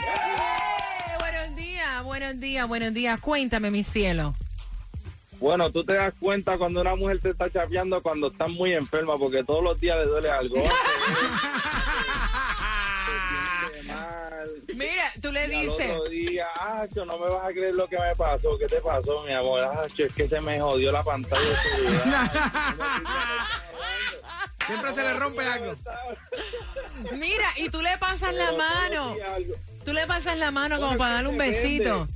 ¡Eh! 0.00 1.16
Buenos 1.18 1.56
días, 1.56 2.04
buenos 2.04 2.40
días, 2.40 2.68
buenos 2.68 2.94
días. 2.94 3.20
Cuéntame, 3.20 3.70
mi 3.70 3.84
cielo. 3.84 4.34
Bueno, 5.38 5.70
tú 5.70 5.84
te 5.84 5.94
das 5.94 6.14
cuenta 6.20 6.56
cuando 6.56 6.80
una 6.80 6.94
mujer 6.94 7.18
te 7.20 7.30
está 7.30 7.50
chapeando 7.50 8.00
cuando 8.00 8.28
estás 8.28 8.48
muy 8.48 8.72
enferma 8.74 9.16
porque 9.18 9.42
todos 9.42 9.62
los 9.62 9.80
días 9.80 9.96
le 9.98 10.04
duele 10.06 10.30
algo. 10.30 10.56
Te 13.04 13.72
sientes 13.72 13.86
mal. 13.88 14.48
Mira, 14.76 15.12
tú 15.20 15.32
le 15.32 15.40
Y 15.40 15.44
al 15.44 15.50
dices. 15.50 15.90
otro 15.96 16.04
día, 16.10 16.46
ah, 16.60 16.86
yo 16.94 17.04
no 17.04 17.18
me 17.18 17.28
vas 17.28 17.44
a 17.46 17.52
creer 17.52 17.74
lo 17.74 17.88
que 17.88 17.98
me 17.98 18.14
pasó. 18.14 18.56
¿Qué 18.56 18.68
te 18.68 18.80
pasó, 18.80 19.24
mi 19.26 19.32
amor? 19.32 19.64
Ah, 19.64 19.84
yo, 19.96 20.06
es 20.06 20.14
que 20.14 20.28
se 20.28 20.40
me 20.40 20.60
jodió 20.60 20.92
la 20.92 21.02
pantalla 21.02 21.42
de 21.42 21.56
seguridad. 21.56 22.32
Siempre 24.66 24.94
se 24.94 25.02
le 25.02 25.14
rompe 25.14 25.44
algo. 25.44 25.74
Mira, 27.14 27.48
y 27.56 27.68
tú 27.68 27.82
le 27.82 27.98
pasas 27.98 28.32
la 28.32 28.52
mano. 28.52 29.16
Tú 29.84 29.92
le 29.92 30.06
pasas 30.06 30.38
la 30.38 30.50
mano 30.50 30.76
como 30.76 30.88
Bueno, 30.88 30.98
para 30.98 31.14
darle 31.14 31.28
un 31.28 31.38
besito. 31.38 32.06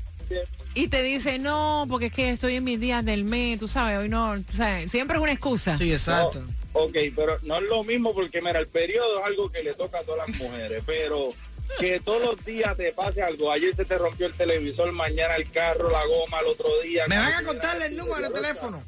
Y 0.75 0.89
te 0.89 1.03
dice, 1.03 1.39
no, 1.39 1.87
porque 1.89 2.07
es 2.07 2.13
que 2.13 2.31
estoy 2.31 2.57
en 2.57 2.65
mis 2.65 2.79
días 2.79 3.05
del 3.05 3.25
mes, 3.25 3.59
tú 3.59 3.67
sabes, 3.67 3.99
hoy 3.99 4.09
no, 4.09 4.37
tú 4.43 4.57
sabes, 4.57 4.91
siempre 4.91 5.17
es 5.17 5.23
una 5.23 5.33
excusa. 5.33 5.79
Sí, 5.79 5.91
exacto. 5.91 6.45
Ok, 6.75 6.97
pero 7.15 7.39
no 7.43 7.57
es 7.57 7.63
lo 7.63 7.83
mismo 7.83 8.13
porque, 8.13 8.43
mira, 8.43 8.59
el 8.59 8.69
periodo 8.69 9.21
es 9.21 9.25
algo 9.25 9.51
que 9.51 9.63
le 9.63 9.73
toca 9.73 10.01
a 10.01 10.03
todas 10.03 10.29
las 10.29 10.37
mujeres, 10.37 10.83
pero 10.85 11.31
que 11.79 12.01
todos 12.01 12.23
los 12.23 12.45
días 12.45 12.77
te 12.77 12.93
pase 12.93 13.23
algo. 13.23 13.51
Ayer 13.51 13.75
se 13.75 13.87
te 13.87 13.97
rompió 13.97 14.27
el 14.27 14.35
televisor, 14.35 14.93
mañana 14.93 15.37
el 15.37 15.51
carro, 15.51 15.91
la 15.91 16.05
goma, 16.05 16.41
el 16.41 16.47
otro 16.49 16.69
día. 16.83 17.05
Me 17.09 17.17
van 17.17 17.33
a 17.33 17.43
contarle 17.43 17.87
el 17.87 17.97
número 17.97 18.29
de 18.29 18.35
teléfono. 18.35 18.83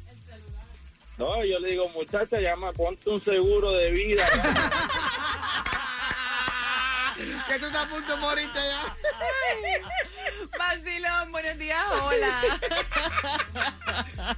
No, 1.17 1.43
yo 1.43 1.59
le 1.59 1.71
digo, 1.71 1.89
muchacha, 1.89 2.39
llama, 2.39 2.71
ponte 2.71 3.09
un 3.09 3.23
seguro 3.23 3.71
de 3.71 3.91
vida. 3.91 4.25
Que 7.49 7.57
tú 7.59 7.65
estás 7.65 7.85
a 7.85 7.89
punto 7.89 8.15
de 8.15 8.21
morirte 8.21 8.59
ya. 8.59 8.95
Vacilón, 10.57 11.31
buenos 11.31 11.57
días, 11.57 11.83
hola. 12.03 12.41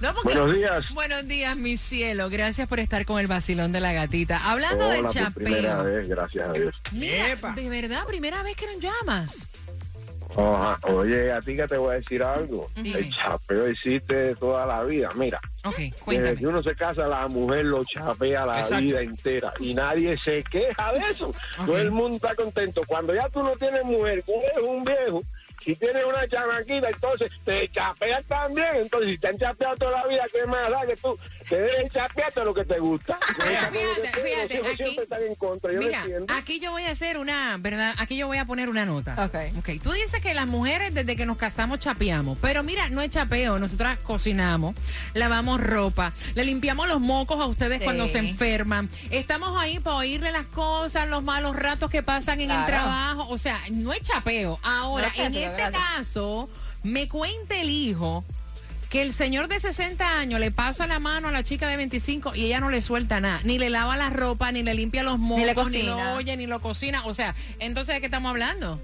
No, 0.00 0.12
porque- 0.14 0.28
Buenos 0.38 0.52
días. 0.54 0.84
Buenos 0.92 1.26
días, 1.26 1.56
mi 1.56 1.76
cielo. 1.76 2.28
Gracias 2.28 2.68
por 2.68 2.78
estar 2.80 3.04
con 3.06 3.18
el 3.20 3.26
vacilón 3.26 3.72
de 3.72 3.80
la 3.80 3.92
gatita. 3.92 4.50
Hablando 4.50 4.88
del 4.88 5.06
Hola, 5.06 5.30
primera 5.34 5.62
chapeo. 5.78 5.84
vez, 5.84 6.08
gracias 6.08 6.48
a 6.48 6.52
Dios. 6.52 6.74
Mira, 6.92 7.36
de 7.54 7.68
verdad, 7.70 8.04
primera 8.06 8.42
vez 8.42 8.56
que 8.56 8.66
nos 8.66 8.78
llamas. 8.80 9.46
Oja, 10.34 10.78
Oye, 10.82 11.32
a 11.32 11.40
ti 11.40 11.56
que 11.56 11.66
te 11.66 11.76
voy 11.76 11.92
a 11.94 11.98
decir 12.00 12.22
algo. 12.22 12.68
Dime. 12.74 12.98
El 12.98 13.14
chapeo 13.14 13.66
existe 13.66 14.34
toda 14.36 14.66
la 14.66 14.82
vida. 14.82 15.10
Mira, 15.14 15.40
Ok, 15.64 15.76
desde 15.76 15.92
cuéntame. 16.04 16.36
que 16.36 16.46
uno 16.46 16.62
se 16.62 16.74
casa, 16.76 17.08
la 17.08 17.26
mujer 17.28 17.64
lo 17.64 17.84
chapea 17.84 18.44
la 18.44 18.60
Exacto. 18.60 18.84
vida 18.84 19.00
entera 19.02 19.52
y 19.60 19.74
nadie 19.74 20.16
se 20.18 20.42
queja 20.44 20.92
de 20.92 20.98
eso. 21.10 21.32
Todo 21.64 21.78
el 21.78 21.90
mundo 21.90 22.16
está 22.16 22.34
contento. 22.34 22.82
Cuando 22.86 23.14
ya 23.14 23.28
tú 23.30 23.42
no 23.42 23.52
tienes 23.56 23.84
mujer, 23.84 24.22
tú 24.26 24.32
eres 24.32 24.58
un 24.62 24.84
viejo. 24.84 25.22
Si 25.64 25.74
tienes 25.76 26.04
una 26.04 26.28
chamaquita, 26.28 26.90
entonces 26.90 27.30
te 27.44 27.68
chapeas 27.68 28.22
también. 28.24 28.66
Entonces, 28.82 29.10
si 29.12 29.18
te 29.18 29.28
han 29.28 29.38
chapeado 29.38 29.76
toda 29.76 30.02
la 30.02 30.06
vida, 30.06 30.24
¿qué 30.32 30.46
más 30.46 30.70
da 30.70 30.86
que 30.86 30.96
tú 30.96 31.18
te 31.48 31.56
deben 31.56 31.88
chapearte 31.88 32.44
lo 32.44 32.52
que 32.54 32.64
te 32.64 32.78
gusta? 32.78 33.18
Fíjate, 33.38 33.78
fíjate, 34.22 34.58
Los 34.58 34.66
aquí- 34.68 34.76
siempre 34.76 35.04
están 35.04 35.22
en 35.22 35.34
contra, 35.36 35.72
yo 35.72 35.78
Mira, 35.80 36.02
aquí 36.36 36.60
yo 36.60 36.70
voy 36.72 36.84
a 36.84 36.90
hacer 36.90 37.16
una, 37.18 37.56
¿verdad? 37.58 37.94
Aquí 37.98 38.16
yo 38.16 38.26
voy 38.26 38.38
a 38.38 38.44
poner 38.44 38.68
una 38.68 38.84
nota. 38.84 39.14
Ok. 39.24 39.34
Ok, 39.58 39.82
tú 39.82 39.92
dices 39.92 40.20
que 40.20 40.34
las 40.34 40.46
mujeres 40.46 40.92
desde 40.94 41.16
que 41.16 41.24
nos 41.26 41.36
casamos 41.38 41.78
chapeamos, 41.78 42.36
pero 42.40 42.62
mira, 42.62 42.88
no 42.90 43.00
es 43.00 43.10
chapeo, 43.10 43.58
nosotras 43.58 43.98
cocinamos, 44.00 44.74
lavamos 45.14 45.60
ropa, 45.60 46.12
le 46.34 46.44
limpiamos 46.44 46.88
los 46.88 47.00
mocos 47.00 47.40
a 47.40 47.46
ustedes 47.46 47.78
Sí. 47.78 47.84
cuando 47.84 48.06
se 48.08 48.18
enferman, 48.18 48.88
estamos 49.10 49.58
ahí 49.58 49.78
para 49.78 49.96
oírle 49.96 50.30
las 50.30 50.46
cosas, 50.46 51.08
los 51.08 51.22
malos 51.22 51.56
ratos 51.56 51.90
que 51.90 52.02
pasan 52.02 52.40
en 52.40 52.50
el 52.50 52.66
trabajo, 52.66 53.26
o 53.28 53.38
sea, 53.38 53.58
no 53.70 53.92
es 53.92 54.00
chapeo. 54.02 54.58
Ahora, 54.62 55.08
No 55.08 55.12
es 55.14 55.18
en 55.20 55.32
este 55.56 55.70
gracias. 55.70 55.82
caso, 55.96 56.48
me 56.82 57.08
cuenta 57.08 57.56
el 57.56 57.70
hijo 57.70 58.24
que 58.90 59.02
el 59.02 59.12
señor 59.12 59.48
de 59.48 59.58
60 59.58 60.18
años 60.18 60.38
le 60.38 60.50
pasa 60.52 60.86
la 60.86 60.98
mano 61.00 61.26
a 61.28 61.32
la 61.32 61.42
chica 61.42 61.66
de 61.68 61.76
25 61.76 62.34
y 62.36 62.44
ella 62.44 62.60
no 62.60 62.70
le 62.70 62.80
suelta 62.80 63.20
nada, 63.20 63.40
ni 63.42 63.58
le 63.58 63.68
lava 63.70 63.96
la 63.96 64.10
ropa, 64.10 64.52
ni 64.52 64.62
le 64.62 64.74
limpia 64.74 65.02
los 65.02 65.18
mocos, 65.18 65.38
Ni 65.38 65.44
le 65.46 65.54
ni, 65.54 65.54
cocina. 65.62 66.12
lo 66.12 66.12
oye, 66.16 66.36
ni 66.36 66.46
lo 66.46 66.60
cocina. 66.60 67.04
O 67.06 67.12
sea, 67.14 67.34
entonces, 67.58 67.94
¿de 67.96 68.00
qué 68.00 68.06
estamos 68.06 68.30
hablando? 68.30 68.80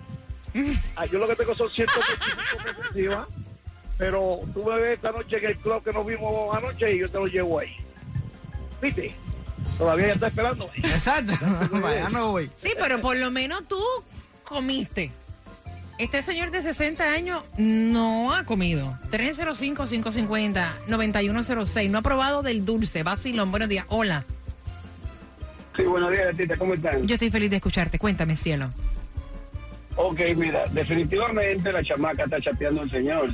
ah, 0.95 1.05
yo 1.05 1.19
lo 1.19 1.27
que 1.27 1.35
tengo 1.35 1.55
son 1.55 1.69
125 1.69 2.63
pesos 2.63 2.95
encima, 2.95 3.27
pero 3.97 4.41
tú 4.53 4.65
me 4.65 4.79
ves 4.79 4.95
esta 4.95 5.11
noche 5.11 5.37
en 5.37 5.45
el 5.45 5.57
club 5.57 5.83
que 5.83 5.93
nos 5.93 6.05
vimos 6.05 6.55
anoche 6.55 6.93
y 6.93 6.99
yo 6.99 7.09
te 7.09 7.17
lo 7.17 7.27
llevo 7.27 7.59
ahí. 7.59 7.75
¿Viste? 8.81 9.13
Todavía 9.79 10.07
ya 10.07 10.13
está 10.13 10.27
esperando. 10.27 10.69
Exacto. 10.75 11.33
Vaya, 11.81 12.09
no 12.09 12.31
voy. 12.31 12.51
Sí, 12.57 12.73
pero 12.77 12.99
por 13.01 13.15
lo 13.15 13.31
menos 13.31 13.63
tú 13.67 13.79
comiste. 14.43 15.09
Este 15.97 16.21
señor 16.21 16.51
de 16.51 16.61
60 16.61 17.11
años 17.11 17.43
no 17.57 18.33
ha 18.33 18.43
comido. 18.43 18.97
305-550-9106. 19.11 21.89
No 21.89 21.97
ha 21.97 22.01
probado 22.01 22.43
del 22.43 22.65
dulce. 22.65 23.03
Vacilón, 23.03 23.51
buenos 23.51 23.69
días. 23.69 23.85
Hola. 23.87 24.25
Sí, 25.77 25.83
buenos 25.83 26.11
días, 26.11 26.35
Tita, 26.35 26.57
¿cómo 26.57 26.73
están? 26.73 27.07
Yo 27.07 27.15
estoy 27.15 27.31
feliz 27.31 27.49
de 27.49 27.55
escucharte. 27.55 27.97
Cuéntame, 27.99 28.35
cielo. 28.35 28.69
Ok, 29.95 30.19
mira, 30.35 30.65
definitivamente 30.71 31.71
la 31.71 31.81
chamaca 31.83 32.25
está 32.25 32.41
chapeando 32.41 32.81
al 32.81 32.89
señor, 32.89 33.29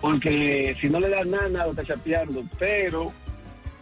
porque 0.00 0.76
si 0.80 0.88
no 0.88 1.00
le 1.00 1.08
das 1.08 1.26
nada, 1.26 1.48
nada 1.48 1.70
está 1.70 1.82
chapeando, 1.84 2.44
pero 2.58 3.12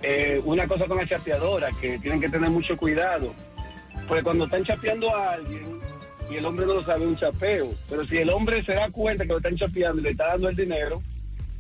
eh, 0.03 0.41
una 0.45 0.67
cosa 0.67 0.87
con 0.87 0.99
la 0.99 1.07
chapeadora, 1.07 1.71
que 1.81 1.99
tienen 1.99 2.21
que 2.21 2.29
tener 2.29 2.51
mucho 2.51 2.77
cuidado, 2.77 3.35
porque 4.07 4.23
cuando 4.23 4.45
están 4.45 4.65
chapeando 4.65 5.15
a 5.15 5.33
alguien 5.33 5.81
y 6.31 6.37
el 6.37 6.45
hombre 6.45 6.67
no 6.67 6.75
lo 6.75 6.85
sabe, 6.85 7.07
un 7.07 7.17
chapeo, 7.17 7.73
pero 7.89 8.07
si 8.07 8.19
el 8.19 8.31
hombre 8.31 8.63
se 8.65 8.75
da 8.75 8.91
cuenta 8.91 9.25
que 9.25 9.31
lo 9.31 9.39
están 9.39 9.57
chapeando 9.57 10.01
y 10.01 10.05
le 10.05 10.11
está 10.11 10.29
dando 10.29 10.49
el 10.49 10.57
dinero, 10.57 11.03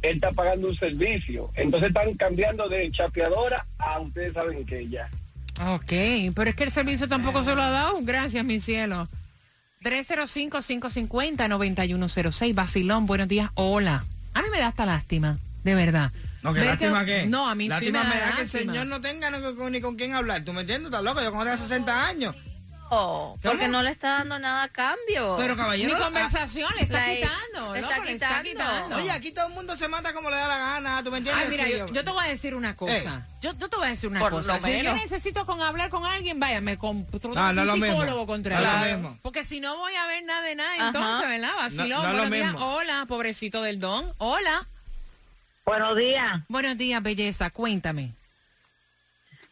él 0.03 0.17
está 0.17 0.33
pagando 0.33 0.69
un 0.69 0.77
servicio, 0.77 1.51
entonces 1.55 1.89
están 1.89 2.13
cambiando 2.15 2.69
de 2.69 2.91
chapeadora 2.91 3.65
a 3.79 4.01
ustedes 4.01 4.35
saben 4.35 4.67
que 4.67 4.89
ya. 4.89 5.09
Ok, 5.69 5.93
pero 6.35 6.51
es 6.51 6.57
que 6.57 6.65
el 6.65 6.71
servicio 6.71 7.09
tampoco 7.09 7.43
se 7.43 7.55
lo 7.55 7.63
ha 7.63 7.71
dado. 7.71 7.99
Gracias, 8.03 8.45
mi 8.45 8.61
cielo. 8.61 9.09
305-550-9106. 9.83 12.55
Vacilón, 12.55 13.07
buenos 13.07 13.29
días. 13.29 13.51
Hola. 13.55 14.05
A 14.35 14.43
mí 14.43 14.49
me 14.53 14.59
da 14.59 14.67
hasta 14.67 14.85
lástima, 14.85 15.39
de 15.67 15.75
verdad. 15.75 16.13
No, 16.43 16.55
que 16.55 16.65
lástima 16.65 17.05
que. 17.05 17.27
No, 17.27 17.49
a 17.49 17.55
mí 17.57 17.65
sí 17.65 17.69
lástima 17.69 18.05
me 18.05 18.11
me 18.15 18.21
da 18.21 18.27
da 18.31 18.37
que 18.37 18.43
el 18.43 18.49
señor 18.49 18.87
no 18.87 19.01
tenga 19.01 19.31
no- 19.31 19.57
con- 19.57 19.73
ni 19.73 19.81
con 19.81 19.97
quién 19.97 20.15
hablar. 20.15 20.45
¿Tú 20.45 20.53
me 20.53 20.61
entiendes? 20.61 20.87
¿Estás 20.87 21.03
loco? 21.05 21.21
Yo 21.21 21.31
cuando 21.33 21.51
tenga 21.51 21.57
60 21.63 22.07
años. 22.07 22.37
Oh, 22.89 23.37
porque 23.43 23.59
¿Cómo? 23.63 23.73
no 23.73 23.83
le 23.83 23.91
está 23.91 24.11
dando 24.19 24.39
nada 24.39 24.63
a 24.63 24.69
cambio. 24.69 25.35
Pero, 25.37 25.57
caballero, 25.57 25.99
Ni 25.99 26.05
conversación, 26.05 26.71
le 26.77 26.83
está 26.85 26.99
Like, 27.01 27.23
quitando. 27.27 27.75
está 27.75 27.99
le 28.05 28.13
está 28.13 28.43
quitando. 28.45 28.97
Oye, 28.97 29.11
aquí 29.11 29.33
todo 29.33 29.49
el 29.49 29.55
mundo 29.55 29.77
se 29.77 29.89
mata 29.89 30.13
como 30.13 30.31
le 30.31 30.37
da 30.37 30.47
la 30.47 30.57
gana. 30.57 31.03
¿Tú 31.03 31.11
me 31.11 31.19
entiendes? 31.19 31.47
Ay, 31.47 31.51
mira, 31.51 31.65
Sí, 31.65 31.73
yo, 31.79 31.89
yo 31.93 32.05
te 32.05 32.11
voy 32.13 32.25
a 32.25 32.29
decir 32.29 32.55
una 32.55 32.77
cosa. 32.77 33.27
Yo, 33.43 33.53
yo 33.59 33.69
te 33.69 33.75
voy 33.77 33.87
a 33.87 33.91
decir 33.91 34.09
una 34.09 34.21
Por 34.21 34.31
cosa. 34.31 34.61
Si 34.61 34.83
yo 34.85 34.95
necesito 34.95 35.45
con 35.47 35.61
hablar 35.63 35.91
con 35.91 36.07
alguien, 36.07 36.39
vaya, 36.39 36.61
me 36.61 36.79
contrato 36.79 37.27
No, 37.35 37.53
no 37.53 37.63
es 37.63 37.65
un 37.65 37.67
lo 37.67 37.73
mismo. 37.77 37.97
psicólogo 38.03 38.27
contra 38.29 38.61
No 38.61 38.85
mismo. 38.97 39.19
Porque 39.21 39.43
si 39.43 39.59
no 39.59 39.77
voy 39.77 39.95
a 39.97 40.07
ver 40.07 40.23
nada 40.23 40.43
de 40.43 40.55
nada, 40.55 40.75
Ajá. 40.75 40.87
entonces, 40.87 41.29
¿verdad? 41.29 41.57
Vacilón, 41.57 41.89
No- 41.89 42.03
no 42.03 42.09
buenos 42.13 42.31
días. 42.31 42.53
mismo. 42.53 42.67
Hola, 42.73 43.05
pobrecito 43.09 43.63
del 43.65 43.81
don. 43.81 44.13
Hola. 44.19 44.65
Buenos 45.67 45.97
días. 45.97 46.41
Buenos 46.49 46.79
días, 46.79 47.03
belleza. 47.03 47.51
Cuéntame. 47.51 48.13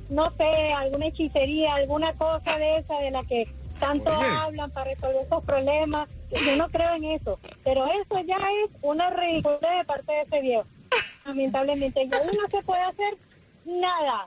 no 0.09 0.31
sé, 0.33 0.73
alguna 0.73 1.07
hechicería, 1.07 1.75
alguna 1.75 2.13
cosa 2.15 2.57
de 2.57 2.79
esa 2.79 2.99
de 3.01 3.11
la 3.11 3.23
que 3.25 3.47
tanto 3.79 4.11
Oye. 4.17 4.29
hablan 4.29 4.71
para 4.71 4.91
resolver 4.93 5.25
esos 5.25 5.45
problemas. 5.45 6.09
Yo 6.31 6.57
no 6.57 6.69
creo 6.69 6.95
en 6.95 7.05
eso. 7.05 7.39
Pero 7.65 7.87
eso 7.87 8.21
ya 8.27 8.37
es 8.37 8.71
una 8.83 9.11
ridiculez 9.11 9.61
de 9.61 9.85
parte 9.87 10.13
de 10.13 10.21
ese 10.23 10.41
viejo. 10.41 10.67
Lamentablemente, 11.25 12.01
y 12.03 12.15
ahí 12.15 12.27
no 12.37 12.49
se 12.51 12.65
puede 12.65 12.83
hacer 12.83 13.15
nada. 13.65 14.27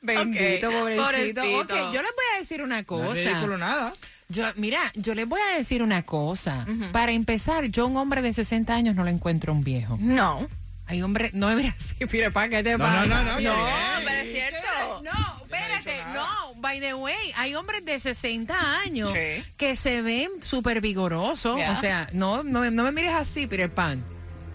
Bendito, 0.00 0.70
pobrecito. 0.70 1.04
pobrecito. 1.04 1.60
Ok, 1.60 1.92
yo 1.92 2.02
les 2.02 2.10
voy 2.14 2.24
a 2.34 2.38
decir 2.38 2.62
una 2.62 2.74
No 2.76 2.80
es 2.80 2.86
cosa. 2.86 3.12
ridículo 3.14 3.58
nada. 3.58 3.92
Yo, 4.28 4.44
mira, 4.56 4.80
yo 4.94 5.14
les 5.14 5.26
voy 5.28 5.40
a 5.40 5.56
decir 5.56 5.82
una 5.82 6.02
cosa. 6.02 6.66
Para 6.92 7.12
empezar, 7.12 7.64
yo 7.66 7.86
un 7.86 7.96
hombre 7.96 8.22
de 8.22 8.32
60 8.32 8.74
años 8.74 8.94
no 8.96 9.04
lo 9.04 9.10
encuentro 9.10 9.52
un 9.52 9.62
viejo. 9.64 9.96
No. 10.00 10.46
Hay 10.88 11.02
hombre, 11.02 11.30
no 11.32 11.48
debería 11.48 11.72
ser, 11.78 12.08
mire, 12.12 12.30
pa, 12.30 12.48
¿qué 12.48 12.62
te 12.62 12.72
No, 12.72 12.78
pasa? 12.78 13.06
no, 13.06 13.22
no, 13.22 13.40
no, 13.40 13.40
No, 13.40 13.66
Ey. 13.68 14.04
pero 14.04 14.18
es 14.22 14.32
cierto. 14.32 15.02
No, 15.02 15.35
no, 16.16 16.54
by 16.60 16.80
the 16.80 16.94
way, 16.94 17.32
hay 17.36 17.54
hombres 17.54 17.84
de 17.84 17.98
60 18.00 18.78
años 18.80 19.12
Sí. 19.14 19.44
que 19.56 19.76
se 19.76 20.02
ven 20.02 20.30
súper 20.42 20.80
vigorosos, 20.80 21.56
Yeah. 21.56 21.72
o 21.72 21.76
sea, 21.80 22.08
no, 22.12 22.42
no, 22.42 22.68
no 22.70 22.82
me 22.84 22.92
mires 22.92 23.14
así, 23.14 23.46
Peter 23.46 23.70
Pan. 23.70 24.02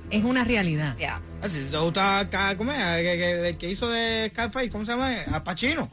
es 0.10 0.24
una 0.26 0.44
realidad. 0.44 0.96
Ah, 1.42 1.48
si 1.48 1.64
te 1.70 1.78
gusta, 1.78 2.28
¿cómo 2.58 2.72
es? 2.74 2.78
El 2.80 2.98
que, 3.06 3.18
que- 3.18 3.50
el 3.50 3.58
que 3.58 3.70
hizo 3.70 3.90
de 3.90 4.30
Scarface, 4.34 4.70
¿cómo 4.70 4.84
se 4.86 4.92
llama? 4.92 5.10
A 5.32 5.44
Pacino. 5.44 5.90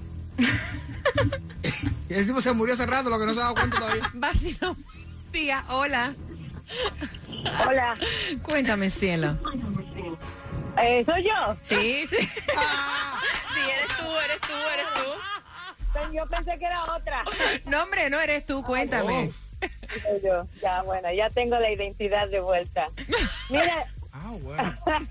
y 2.08 2.12
ese 2.14 2.24
tipo 2.26 2.40
se 2.42 2.52
murió 2.52 2.74
hace 2.74 2.84
rato, 2.86 3.10
lo 3.10 3.18
que 3.18 3.26
no 3.26 3.32
se 3.34 3.40
ha 3.40 3.44
dado 3.44 3.54
cuenta 3.54 3.78
todavía. 3.78 4.10
Vacilón, 4.14 4.76
tía, 5.30 5.64
hola. 5.68 6.14
Hola. 7.66 7.96
Cuéntame, 8.42 8.90
cielo. 8.90 9.36
Eh, 10.80 11.02
¿Soy 11.06 11.24
yo? 11.24 11.56
Sí, 11.62 12.04
sí. 12.08 12.16
Sí, 12.18 13.60
eres 13.64 13.96
tú, 13.98 14.06
eres 14.24 14.40
tú, 14.40 14.52
eres 14.74 14.86
tú. 14.94 15.10
Yo 16.12 16.26
pensé 16.26 16.58
que 16.58 16.64
era 16.64 16.84
otra. 16.94 17.24
No, 17.66 17.82
hombre, 17.82 18.10
no 18.10 18.20
eres 18.20 18.46
tú, 18.46 18.62
cuéntame. 18.62 19.30
Soy 19.60 20.20
yo. 20.22 20.46
Ya, 20.62 20.82
bueno, 20.82 21.12
ya 21.12 21.30
tengo 21.30 21.58
la 21.58 21.70
identidad 21.70 22.28
de 22.28 22.40
vuelta. 22.40 22.88
Mira, 23.50 23.86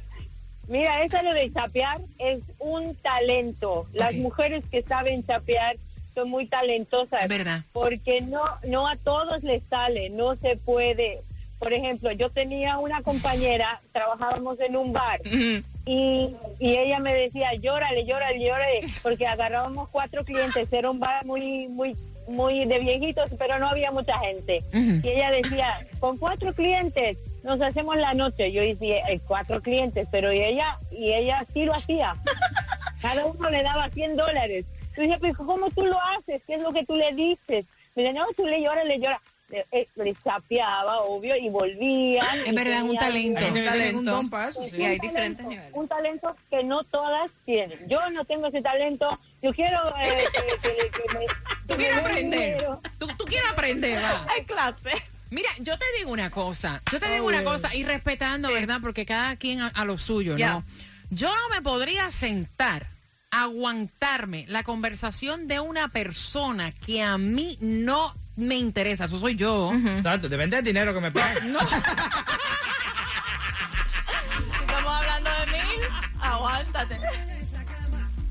mira, 0.68 1.04
eso 1.04 1.22
lo 1.22 1.34
de 1.34 1.52
chapear 1.52 2.00
es 2.20 2.40
un 2.60 2.96
talento. 2.96 3.88
Las 3.94 4.14
mujeres 4.16 4.64
que 4.70 4.82
saben 4.82 5.26
chapear 5.26 5.78
son 6.14 6.30
muy 6.30 6.48
talentosas. 6.48 7.28
verdad. 7.28 7.62
Porque 7.74 8.22
no, 8.22 8.44
no 8.66 8.88
a 8.88 8.96
todos 8.96 9.44
les 9.44 9.64
sale, 9.64 10.10
no 10.10 10.36
se 10.36 10.58
puede. 10.58 11.22
Por 11.60 11.74
ejemplo, 11.74 12.12
yo 12.12 12.30
tenía 12.30 12.78
una 12.78 13.02
compañera, 13.02 13.82
trabajábamos 13.92 14.60
en 14.60 14.76
un 14.76 14.94
bar 14.94 15.20
y, 15.88 16.36
y 16.60 16.78
ella 16.78 17.00
me 17.00 17.14
decía, 17.14 17.54
llórale, 17.56 18.06
llórale, 18.06 18.40
llórale, 18.46 18.82
porque 19.02 19.26
agarrábamos 19.26 19.88
cuatro 19.90 20.24
clientes, 20.26 20.72
era 20.72 20.90
un 20.92 21.00
bar 21.00 21.26
muy, 21.26 21.68
muy, 21.70 21.96
muy 22.28 22.66
de 22.66 22.80
viejitos, 22.80 23.30
pero 23.40 23.58
no 23.58 23.70
había 23.70 23.90
mucha 23.92 24.20
gente. 24.20 24.62
Y 25.02 25.08
ella 25.08 25.32
decía, 25.32 25.80
con 26.00 26.18
cuatro 26.18 26.54
clientes 26.54 27.18
nos 27.44 27.62
hacemos 27.62 27.96
la 27.96 28.14
noche. 28.14 28.52
Yo 28.52 28.62
decía, 28.62 28.98
"Eh, 29.08 29.22
cuatro 29.26 29.62
clientes, 29.62 30.06
pero 30.12 30.34
y 30.34 30.44
ella, 30.44 30.78
y 30.92 31.14
ella 31.14 31.46
sí 31.54 31.64
lo 31.64 31.74
hacía. 31.74 32.16
Cada 33.02 33.26
uno 33.26 33.50
le 33.50 33.64
daba 33.64 33.88
100 33.90 34.18
dólares. 34.18 34.66
Yo 34.98 35.04
dije, 35.04 35.18
pero 35.22 35.36
¿cómo 35.38 35.70
tú 35.70 35.86
lo 35.86 35.98
haces? 36.18 36.42
¿Qué 36.46 36.56
es 36.56 36.62
lo 36.62 36.74
que 36.74 36.84
tú 36.84 36.96
le 36.96 37.14
dices? 37.14 37.66
Me 37.96 38.04
dice, 38.04 38.14
no, 38.14 38.26
tú 38.36 38.46
le 38.46 38.62
lloras, 38.62 38.86
le 38.86 39.00
lloras. 39.00 39.22
Le, 39.50 39.66
eh, 39.72 39.88
le 39.96 40.14
chapeaba, 40.24 41.00
obvio, 41.02 41.36
y 41.38 41.48
volvían. 41.50 42.40
Es 42.42 42.48
y 42.48 42.52
verdad, 42.52 42.78
es 42.78 42.84
un 42.84 42.98
talento. 42.98 43.42
Un 43.98 44.06
don 44.06 44.30
Sí, 44.70 44.84
hay 44.84 45.00
diferentes 45.00 45.38
talento, 45.38 45.44
niveles. 45.50 45.72
Un 45.74 45.88
talento 45.88 46.36
que 46.50 46.64
no 46.66 46.84
todas 46.84 47.32
tienen. 47.46 47.80
Yo 47.88 48.10
no 48.10 48.26
tengo 48.26 48.48
ese 48.48 48.62
talento. 48.62 49.18
Yo 49.42 49.54
quiero 49.54 49.78
eh, 50.04 50.26
que, 50.34 50.70
que- 50.70 50.90
que 50.92 51.18
me... 51.18 51.26
Tú 51.26 51.68
que 51.68 51.76
quieres 51.76 51.98
aprender. 51.98 52.66
Tú, 53.00 53.08
tú 53.18 53.26
quieres 53.26 53.50
aprender, 53.50 54.04
va. 54.04 54.26
Hay 54.30 54.44
clase. 54.44 54.90
Mira, 55.30 55.50
yo 55.60 55.78
te 55.78 55.86
digo 55.98 56.12
una 56.12 56.30
cosa, 56.32 56.82
yo 56.92 57.00
te 57.00 57.12
digo 57.12 57.26
una 57.26 57.44
cosa, 57.44 57.76
y 57.76 57.84
respetando, 57.84 58.52
¿verdad? 58.52 58.80
Porque 58.82 59.06
cada 59.06 59.36
quien 59.36 59.60
a, 59.62 59.68
a 59.68 59.84
lo 59.86 59.98
suyo, 59.98 60.38
¿no? 60.38 60.64
Yo 61.10 61.28
no 61.30 61.50
me 61.56 61.62
podría 61.62 62.12
sentar, 62.12 62.88
aguantarme 63.32 64.46
la 64.48 64.64
conversación 64.64 65.48
de 65.48 65.60
una 65.60 65.90
persona 65.90 66.72
que 66.86 67.02
a 67.02 67.18
mí 67.18 67.58
no 67.62 68.14
me 68.38 68.56
interesa. 68.56 69.06
Eso 69.06 69.20
soy 69.20 69.36
yo. 69.36 69.74
Exacto, 69.74 70.30
depende 70.30 70.56
del 70.56 70.66
dinero 70.66 70.94
que 70.94 71.02
me 71.02 71.12
paguen. 71.12 71.56
Si 74.38 74.64
estamos 74.64 74.94
hablando 74.94 75.30
de 75.30 75.46
mí, 75.52 75.60
aguántate. 76.22 76.98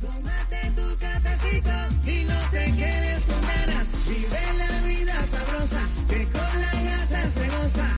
Tómate 0.00 0.72
tu 0.76 0.98
cafecito 0.98 1.70
y 2.10 2.24
no 2.24 2.38
te 2.50 2.64
quedes 2.76 3.24
con 3.24 3.42
ganas. 3.42 4.08
Vive 4.08 4.40
la 4.58 4.80
vida 4.86 5.26
sabrosa, 5.26 5.80
que 6.08 6.24
con 6.28 6.60
la 6.60 6.72
gata 6.90 7.30
se 7.30 7.48
goza. 7.48 7.88